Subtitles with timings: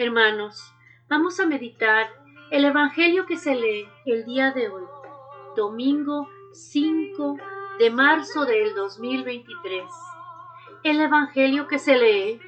[0.00, 0.72] Hermanos,
[1.08, 2.08] vamos a meditar
[2.52, 4.84] el Evangelio que se lee el día de hoy,
[5.56, 7.36] domingo 5
[7.80, 9.82] de marzo del 2023.
[10.84, 12.40] El Evangelio que se lee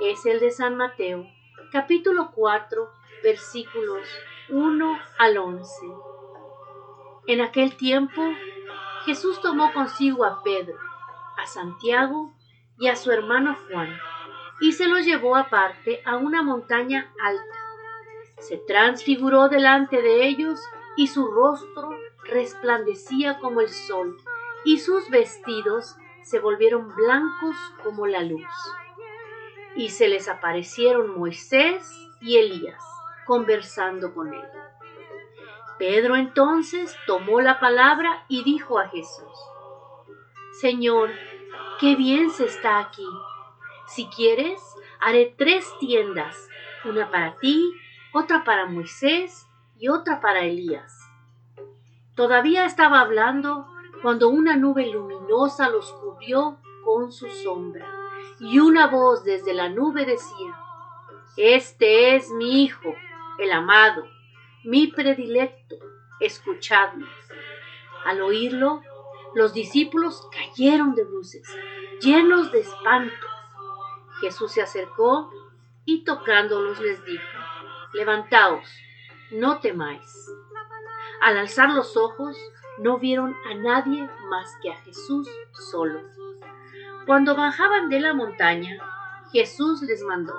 [0.00, 1.26] es el de San Mateo,
[1.70, 2.90] capítulo 4,
[3.22, 4.08] versículos
[4.48, 5.86] 1 al 11.
[7.26, 8.22] En aquel tiempo,
[9.04, 10.78] Jesús tomó consigo a Pedro,
[11.36, 12.32] a Santiago
[12.78, 13.94] y a su hermano Juan
[14.60, 17.58] y se lo llevó aparte a una montaña alta.
[18.38, 20.60] Se transfiguró delante de ellos
[20.96, 21.90] y su rostro
[22.24, 24.16] resplandecía como el sol
[24.64, 28.44] y sus vestidos se volvieron blancos como la luz.
[29.76, 31.90] Y se les aparecieron Moisés
[32.20, 32.82] y Elías
[33.26, 34.48] conversando con él.
[35.78, 39.38] Pedro entonces tomó la palabra y dijo a Jesús,
[40.60, 41.10] Señor,
[41.80, 43.06] qué bien se está aquí
[43.86, 44.60] si quieres,
[45.00, 46.48] haré tres tiendas,
[46.84, 47.72] una para ti,
[48.12, 49.46] otra para Moisés
[49.78, 50.98] y otra para Elías.
[52.14, 53.66] Todavía estaba hablando
[54.02, 57.86] cuando una nube luminosa los cubrió con su sombra,
[58.40, 60.54] y una voz desde la nube decía,
[61.36, 62.94] Este es mi Hijo,
[63.38, 64.06] el amado,
[64.62, 65.76] mi predilecto,
[66.20, 67.06] escuchadme.
[68.04, 68.82] Al oírlo,
[69.34, 71.48] los discípulos cayeron de bruces,
[72.00, 73.26] llenos de espanto
[74.24, 75.30] Jesús se acercó
[75.84, 77.22] y tocándolos les dijo,
[77.92, 78.66] Levantaos,
[79.30, 80.30] no temáis.
[81.20, 82.34] Al alzar los ojos,
[82.78, 85.28] no vieron a nadie más que a Jesús
[85.70, 86.00] solo.
[87.04, 88.78] Cuando bajaban de la montaña,
[89.30, 90.32] Jesús les mandó,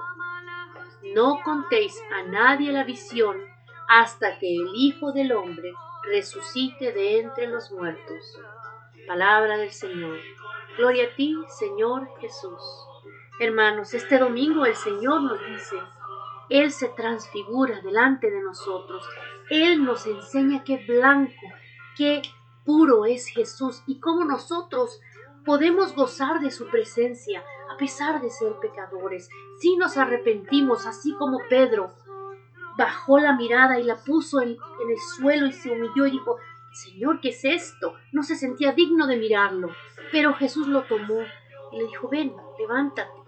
[1.14, 3.38] No contéis a nadie la visión
[3.88, 5.74] hasta que el Hijo del Hombre
[6.06, 8.40] resucite de entre los muertos.
[9.06, 10.18] Palabra del Señor.
[10.76, 12.60] Gloria a ti, Señor Jesús.
[13.38, 15.76] Hermanos, este domingo el Señor nos dice,
[16.50, 19.06] Él se transfigura delante de nosotros,
[19.50, 21.34] Él nos enseña qué blanco,
[21.98, 22.22] qué
[22.64, 25.02] puro es Jesús y cómo nosotros
[25.44, 29.30] podemos gozar de su presencia a pesar de ser pecadores,
[29.60, 31.94] si nos arrepentimos, así como Pedro
[32.78, 36.38] bajó la mirada y la puso en, en el suelo y se humilló y dijo,
[36.72, 37.96] Señor, ¿qué es esto?
[38.14, 39.76] No se sentía digno de mirarlo,
[40.14, 41.20] pero Jesús lo tomó
[41.74, 43.25] y le dijo, ven, levántate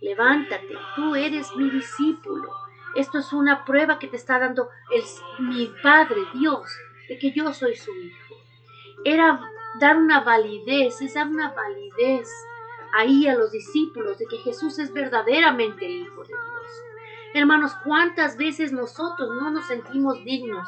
[0.00, 2.50] levántate, tú eres mi discípulo.
[2.94, 5.02] Esto es una prueba que te está dando el,
[5.38, 6.68] mi Padre Dios,
[7.08, 8.34] de que yo soy su hijo.
[9.04, 9.40] Era
[9.80, 12.28] dar una validez, es dar una validez
[12.94, 16.84] ahí a los discípulos de que Jesús es verdaderamente el Hijo de Dios.
[17.34, 20.66] Hermanos, ¿cuántas veces nosotros no nos sentimos dignos?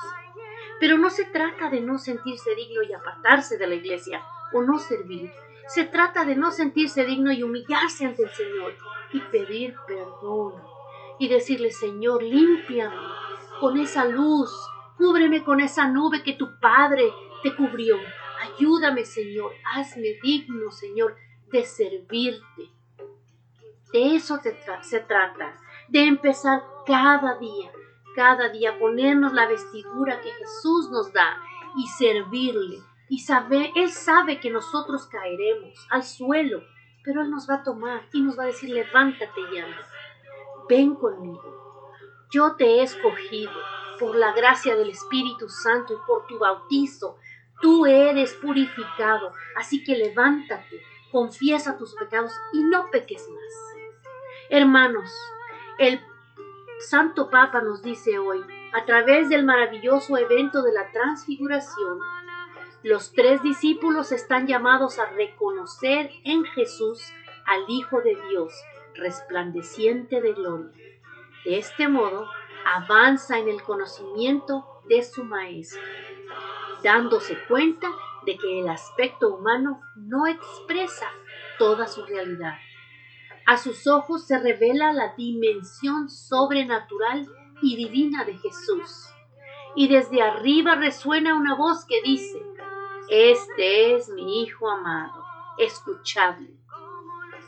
[0.78, 4.78] Pero no se trata de no sentirse digno y apartarse de la iglesia o no
[4.78, 5.32] servir.
[5.68, 8.74] Se trata de no sentirse digno y humillarse ante el Señor
[9.12, 10.54] y pedir perdón
[11.18, 12.96] y decirle, Señor, límpiame
[13.60, 14.50] con esa luz,
[14.96, 17.12] cúbreme con esa nube que tu Padre
[17.42, 17.96] te cubrió.
[18.42, 21.14] Ayúdame, Señor, hazme digno, Señor,
[21.52, 22.70] de servirte.
[23.92, 24.38] De eso
[24.82, 27.70] se trata, de empezar cada día,
[28.14, 31.36] cada día ponernos la vestidura que Jesús nos da
[31.76, 32.78] y servirle.
[33.08, 33.22] Y
[33.74, 36.62] Él sabe que nosotros caeremos al suelo,
[37.04, 39.86] pero Él nos va a tomar y nos va a decir, levántate y anda,
[40.68, 41.84] ven conmigo.
[42.30, 43.52] Yo te he escogido
[43.98, 47.18] por la gracia del Espíritu Santo y por tu bautizo.
[47.60, 53.70] Tú eres purificado, así que levántate, confiesa tus pecados y no peques más.
[54.48, 55.12] Hermanos,
[55.78, 56.00] el
[56.78, 61.98] Santo Papa nos dice hoy, a través del maravilloso evento de la transfiguración,
[62.82, 67.12] los tres discípulos están llamados a reconocer en Jesús
[67.46, 68.54] al Hijo de Dios,
[68.94, 70.72] resplandeciente de gloria.
[71.44, 72.26] De este modo,
[72.64, 75.82] avanza en el conocimiento de su Maestro,
[76.82, 77.88] dándose cuenta
[78.24, 81.06] de que el aspecto humano no expresa
[81.58, 82.54] toda su realidad.
[83.46, 87.26] A sus ojos se revela la dimensión sobrenatural
[87.60, 89.08] y divina de Jesús.
[89.74, 92.40] Y desde arriba resuena una voz que dice,
[93.10, 95.24] este es mi Hijo amado,
[95.58, 96.54] escuchadle.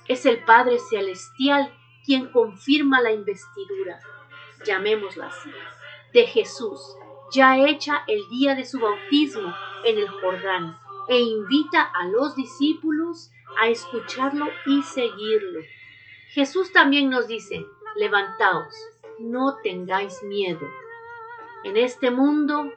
[0.08, 1.72] Es el Padre Celestial
[2.04, 4.00] quien confirma la investidura,
[4.66, 5.50] llamémosla así,
[6.12, 6.80] de Jesús,
[7.30, 9.54] ya hecha el día de su bautismo
[9.84, 10.76] en el Jordán,
[11.08, 13.30] e invita a los discípulos
[13.60, 15.60] a escucharlo y seguirlo.
[16.30, 17.64] Jesús también nos dice,
[17.94, 18.74] levantaos,
[19.20, 20.66] no tengáis miedo.
[21.62, 22.72] En este mundo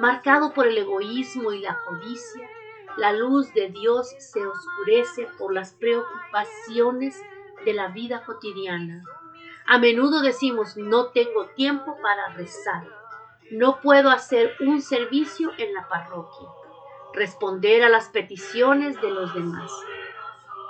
[0.00, 2.48] marcado por el egoísmo y la codicia,
[2.96, 7.20] la luz de Dios se oscurece por las preocupaciones
[7.66, 9.04] de la vida cotidiana.
[9.66, 12.88] A menudo decimos, no tengo tiempo para rezar,
[13.50, 16.48] no puedo hacer un servicio en la parroquia,
[17.12, 19.70] responder a las peticiones de los demás.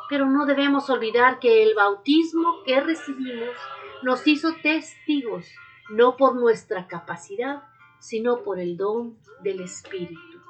[0.09, 3.55] Pero no debemos olvidar que el bautismo que recibimos
[4.03, 5.47] nos hizo testigos,
[5.89, 7.70] no por nuestra capacidad,
[8.01, 10.41] sino por el don del Espíritu.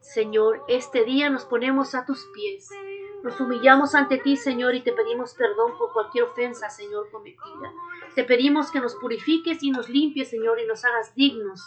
[0.00, 2.70] Señor, este día nos ponemos a tus pies.
[3.22, 7.72] Nos humillamos ante ti, Señor, y te pedimos perdón por cualquier ofensa, Señor, cometida.
[8.14, 11.60] Te pedimos que nos purifiques y nos limpies, Señor, y nos hagas dignos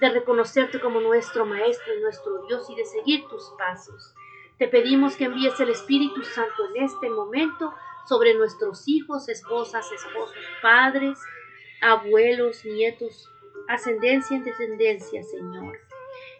[0.00, 4.14] de reconocerte como nuestro Maestro y nuestro Dios y de seguir tus pasos.
[4.58, 7.72] Te pedimos que envíes el Espíritu Santo en este momento
[8.06, 11.18] sobre nuestros hijos, esposas, esposos, padres,
[11.80, 13.30] abuelos, nietos,
[13.68, 15.78] ascendencia en descendencia, Señor.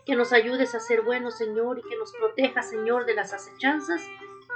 [0.05, 4.03] Que nos ayudes a ser buenos, Señor, y que nos proteja, Señor, de las acechanzas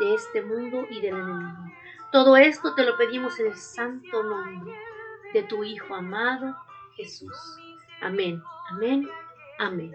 [0.00, 1.72] de este mundo y del enemigo.
[2.10, 4.74] Todo esto te lo pedimos en el santo nombre
[5.32, 6.56] de tu Hijo amado,
[6.96, 7.36] Jesús.
[8.00, 9.08] Amén, amén,
[9.58, 9.94] amén.